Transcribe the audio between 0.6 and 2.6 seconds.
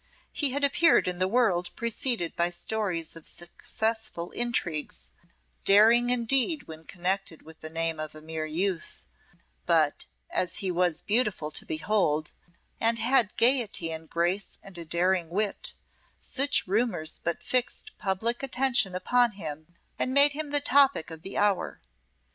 appeared in the world preceded by